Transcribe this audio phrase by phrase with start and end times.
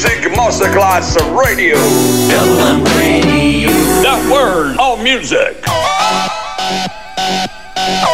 [0.00, 1.76] Music Masterclass Radio.
[1.76, 3.68] LM Radio.
[4.00, 5.62] The word of music.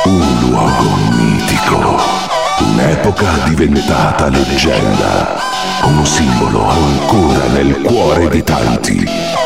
[0.04, 2.03] Un luogo mitico,
[2.59, 5.41] un'epoca diventata leggenda,
[5.85, 9.46] un simbolo ancora nel cuore di tanti.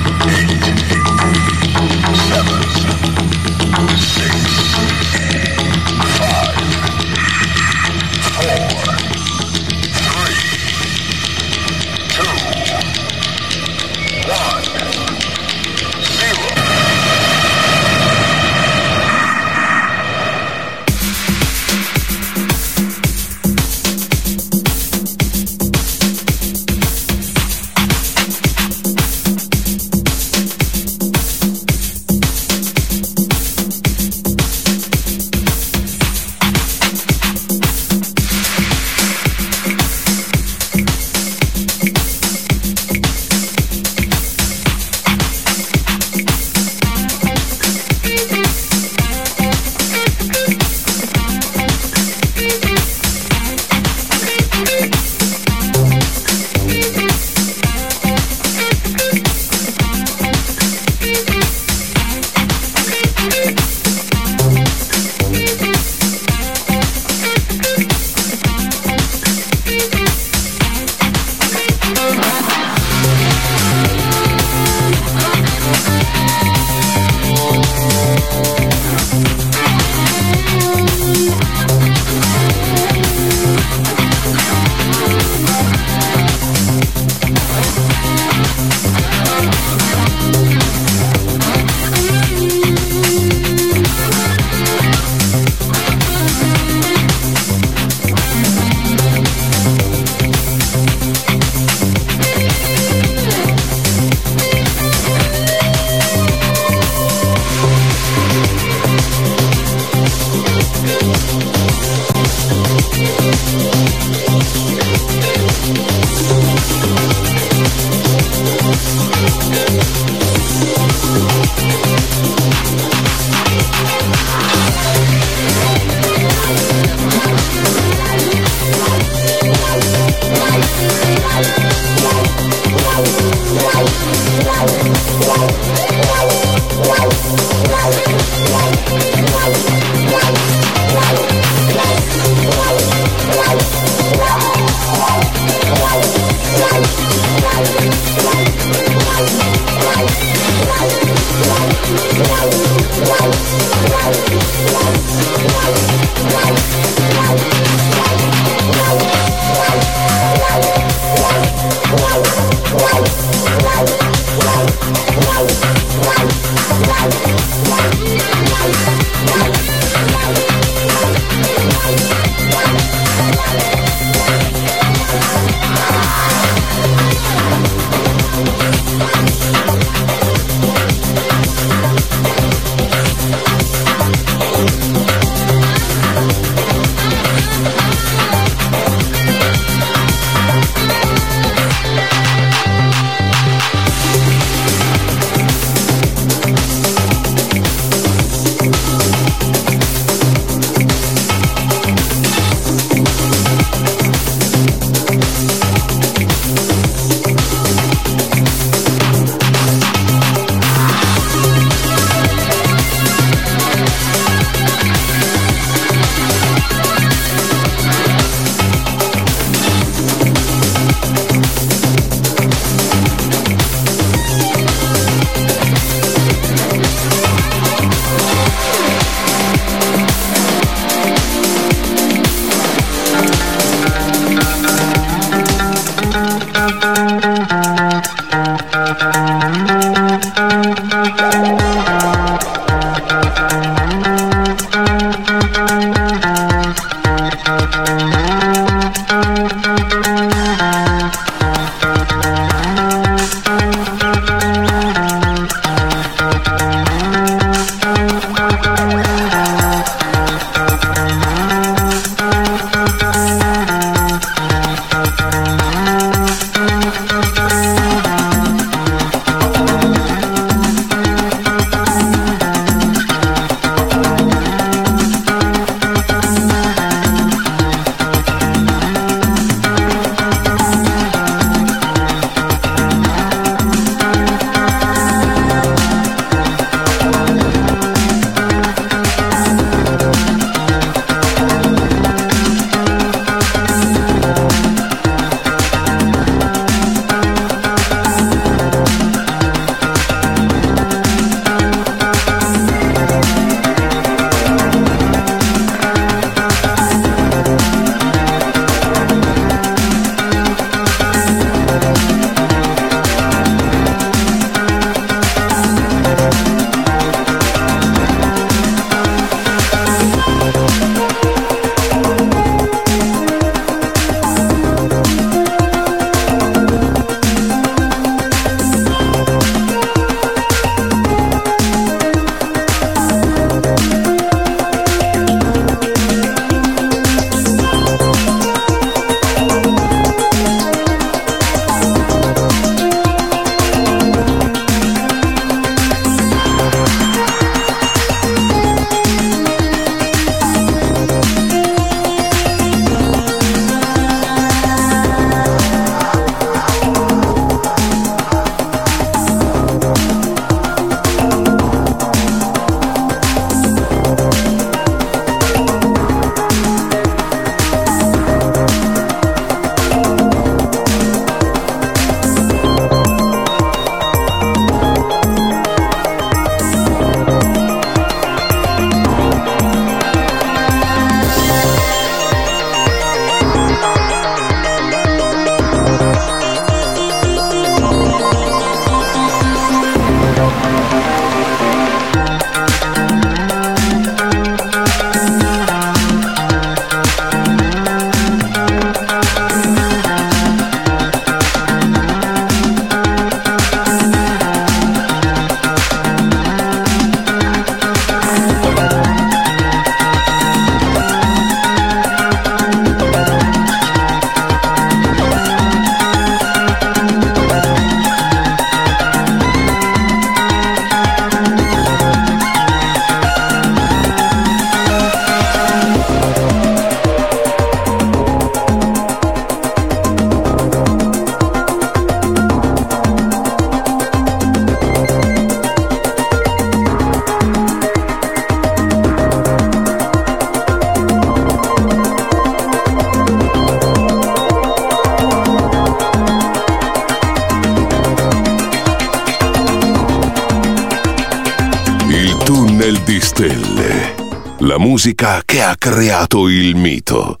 [456.61, 457.39] Il mito.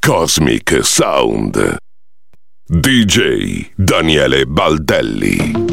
[0.00, 1.76] Cosmic Sound.
[2.66, 5.67] DJ Daniele Baldelli.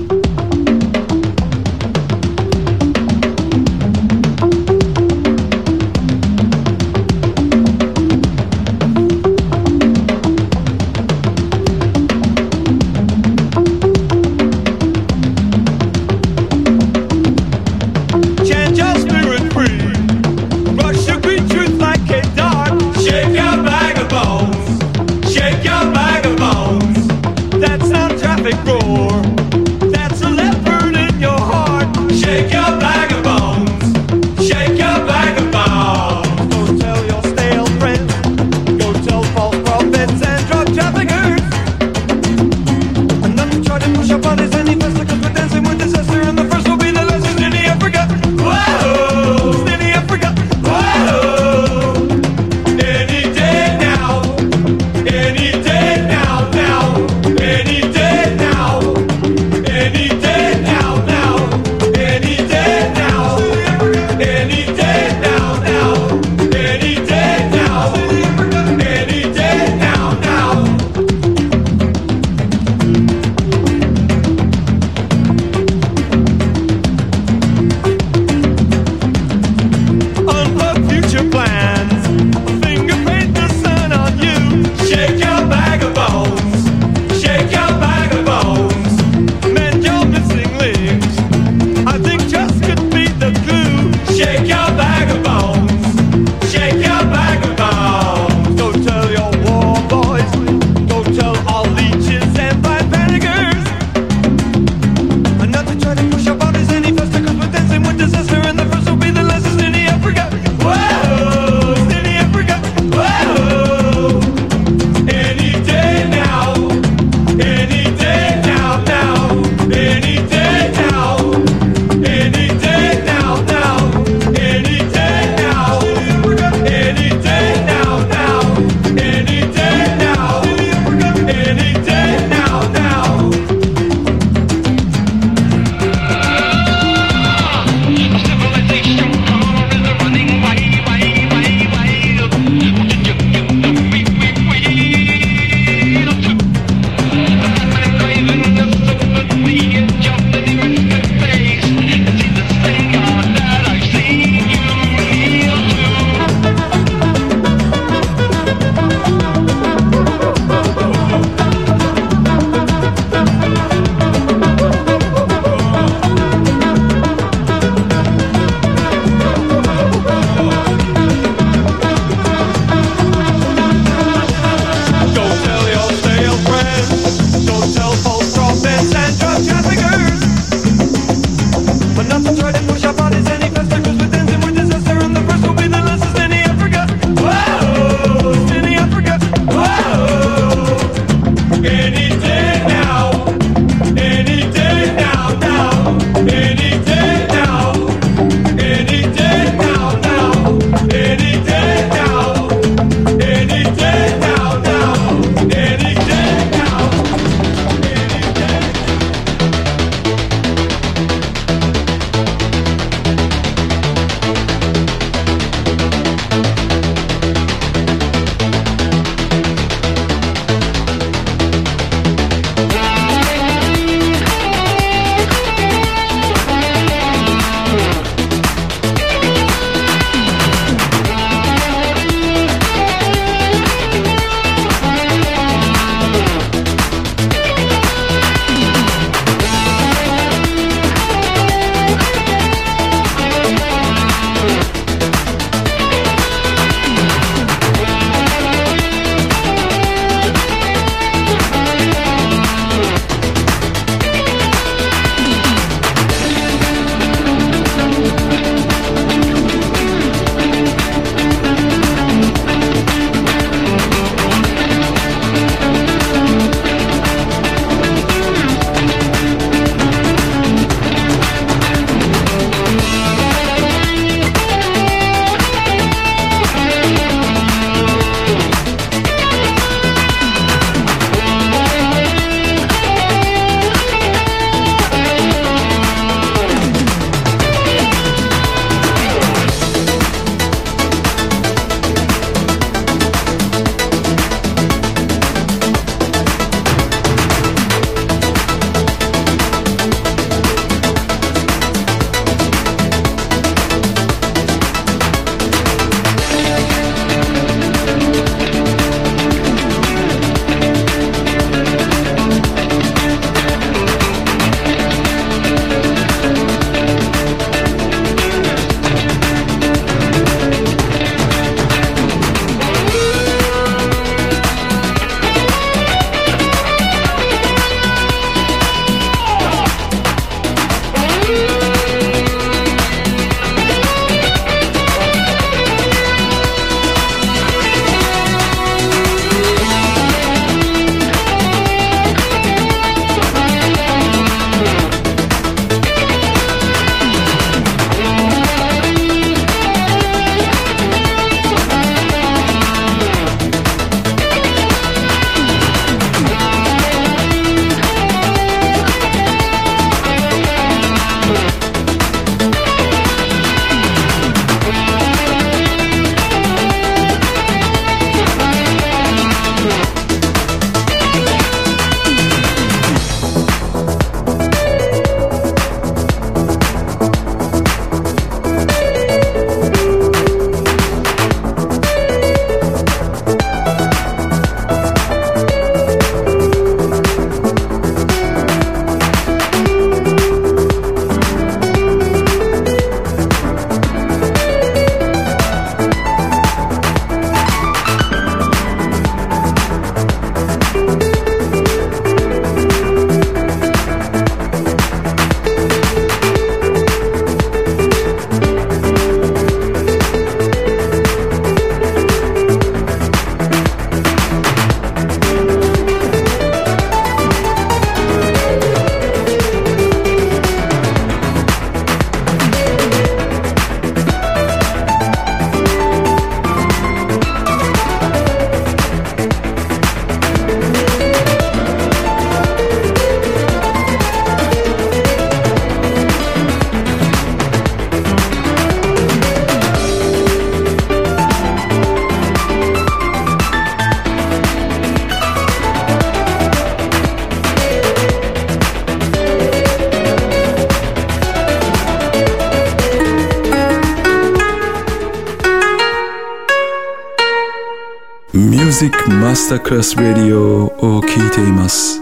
[459.46, 462.02] スタークラス・レディオを聴いています。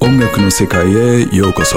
[0.00, 1.76] 音楽の世界へようこそ。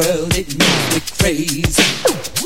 [0.00, 2.39] world, it makes me crazy.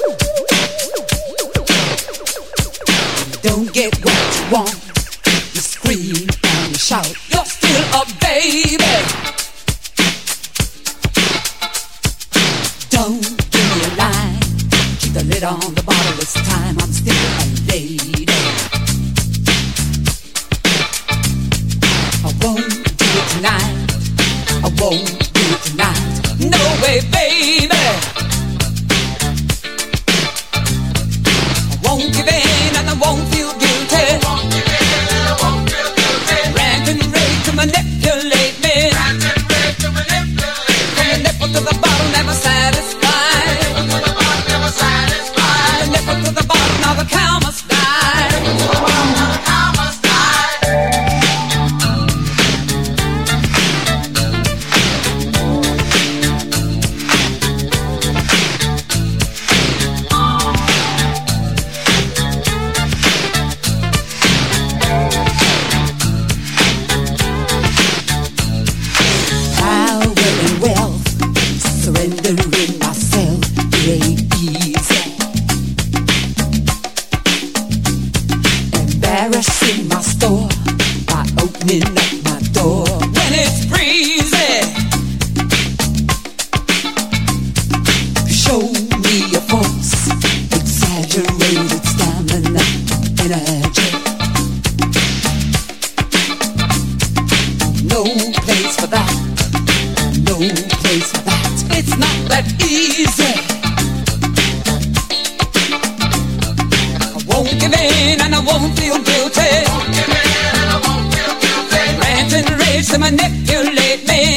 [107.72, 109.64] and I won't feel guilty.
[109.70, 110.14] Won't give in
[110.60, 111.84] and I won't feel guilty.
[112.02, 114.36] Rant and rage to manipulate me.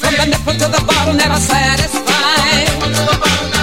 [0.00, 3.55] From the nipple to the bottle, never satisfied.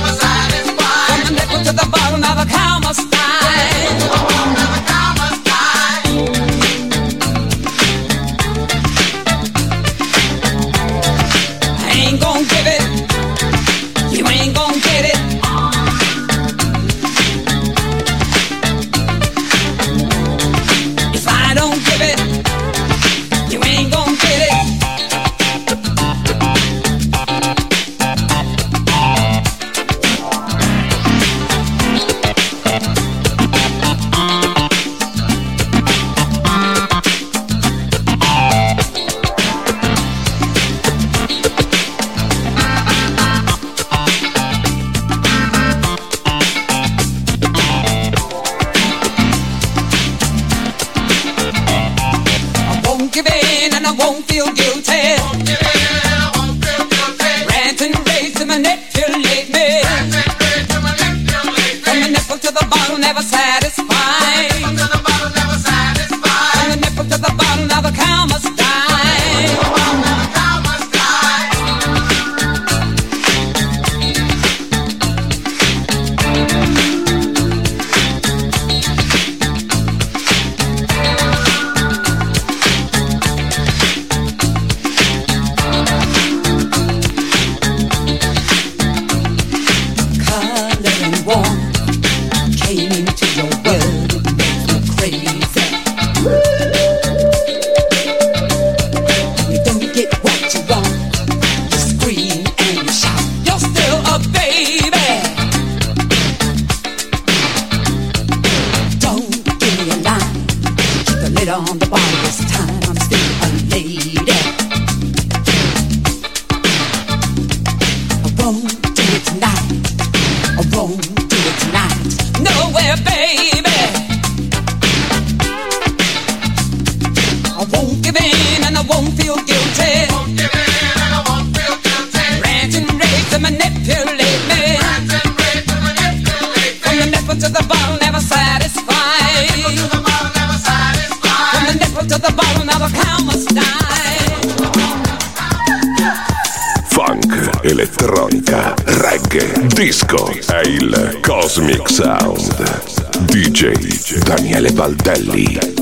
[154.64, 155.73] Michele Baldelli.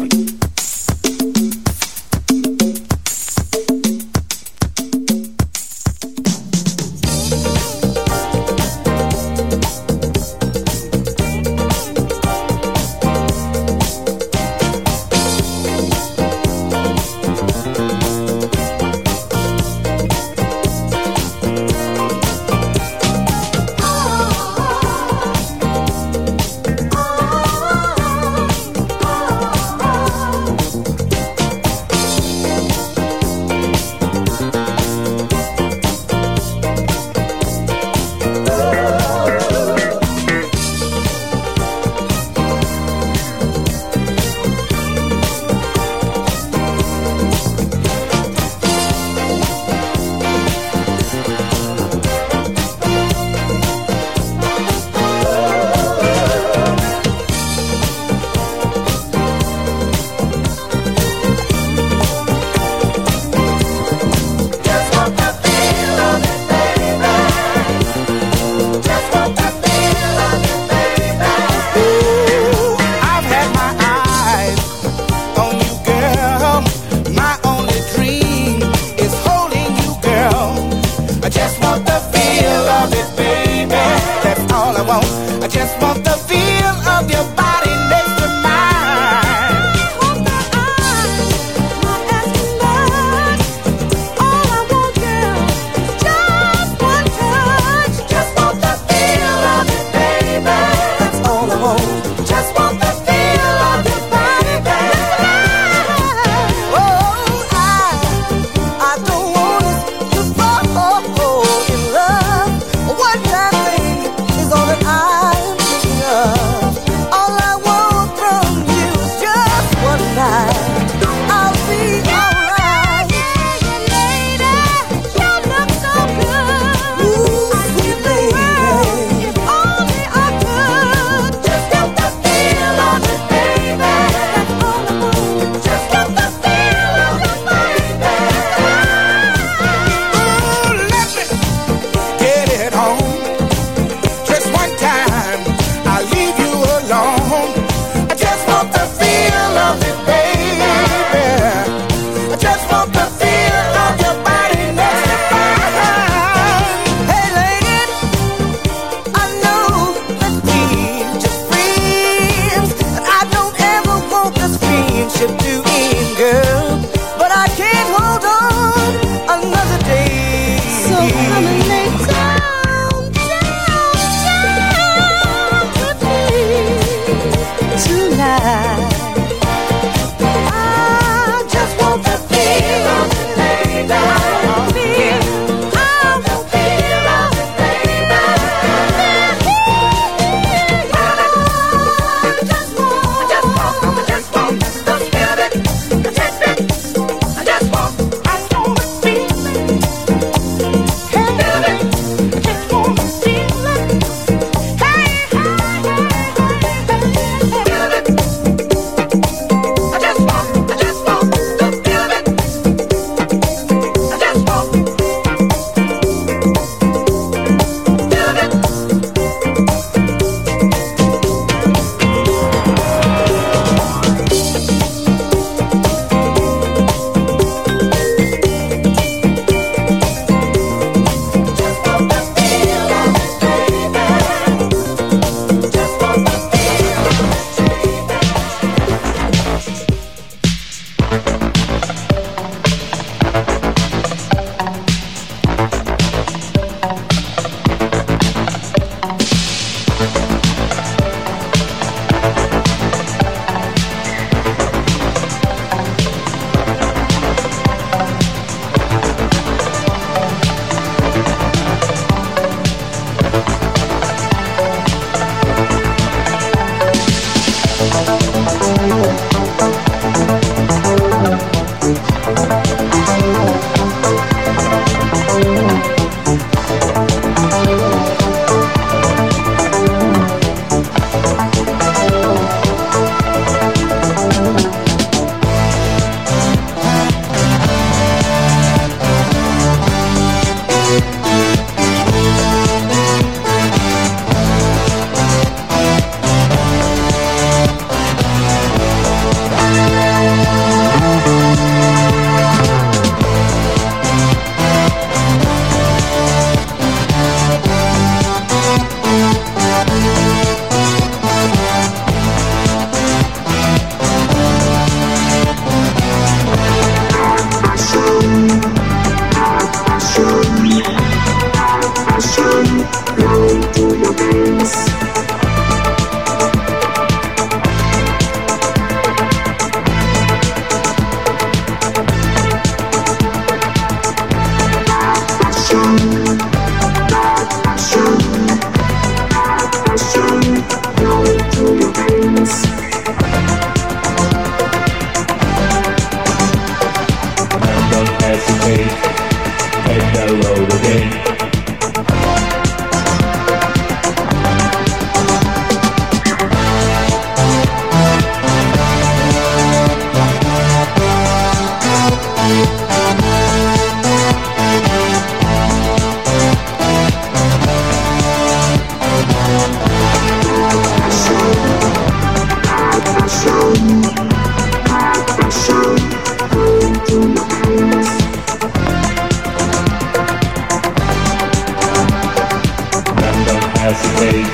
[383.82, 384.46] acetate,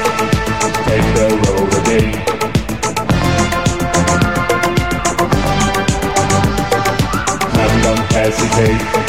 [0.86, 2.24] tetrorhodate.
[8.16, 9.07] Acetate.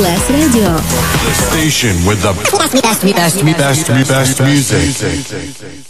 [0.00, 0.76] Plus Radio.
[0.76, 5.89] The station with the best, best, best, best, best, best, best music.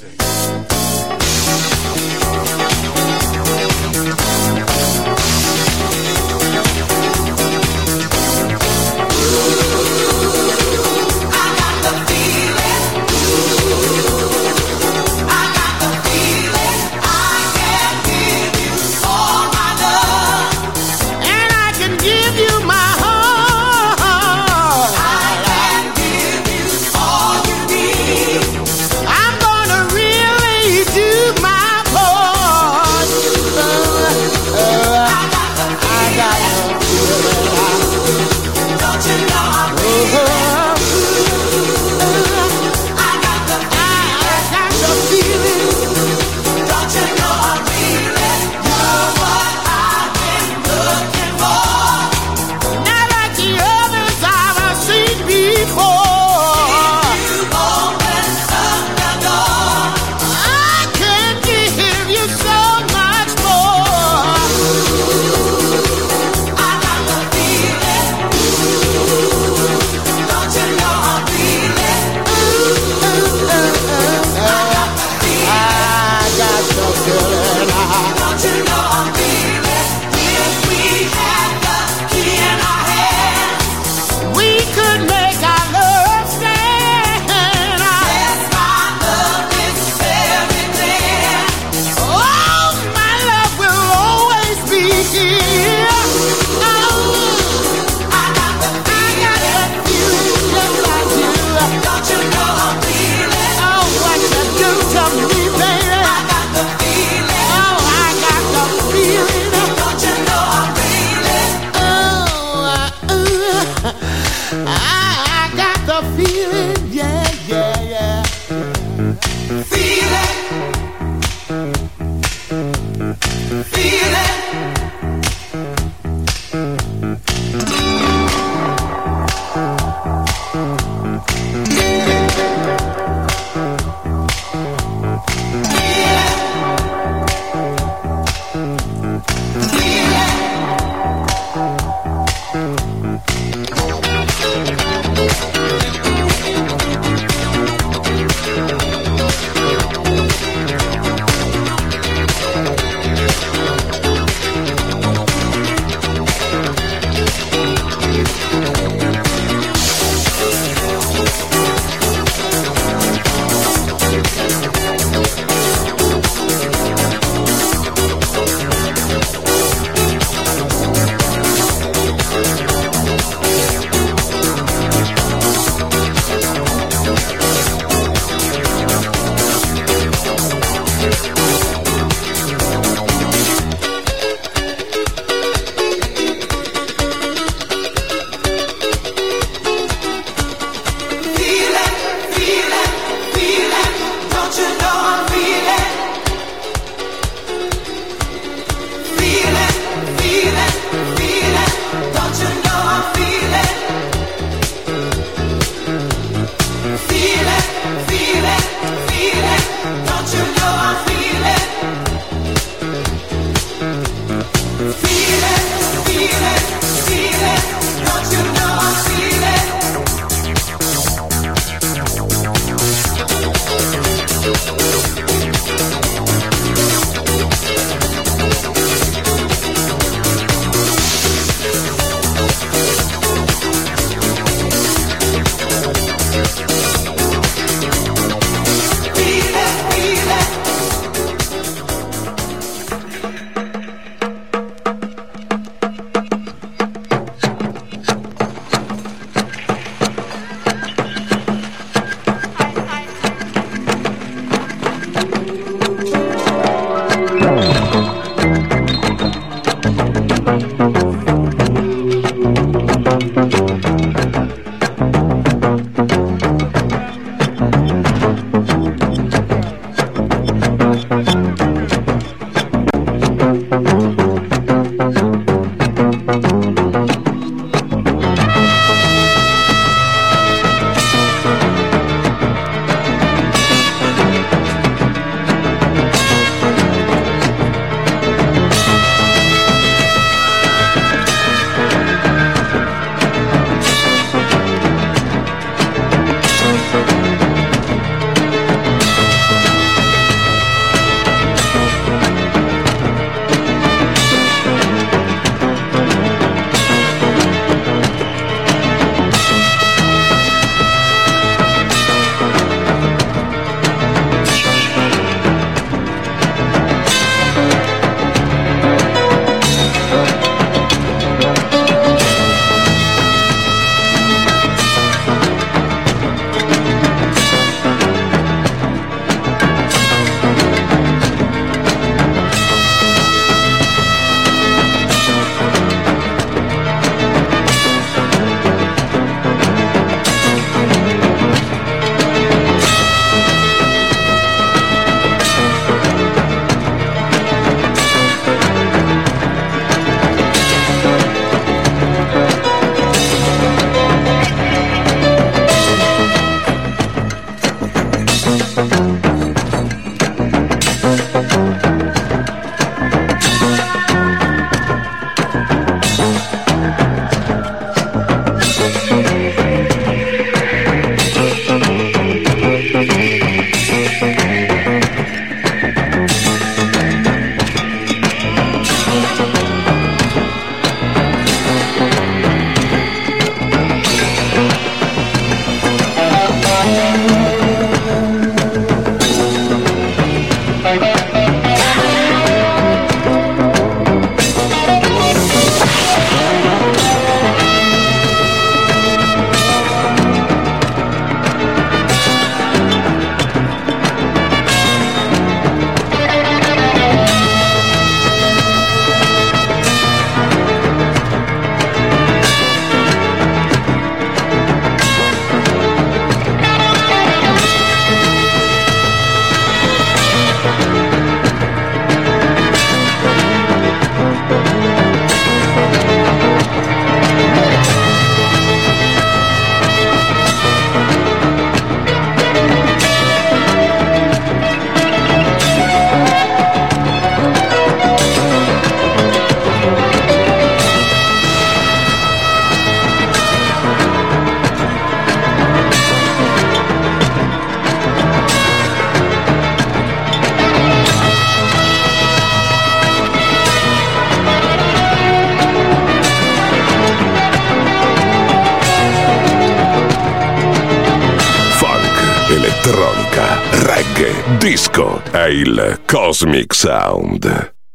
[466.41, 467.45] Cosmic Sound.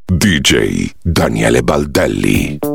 [0.05, 2.74] DJ Daniele Baldelli.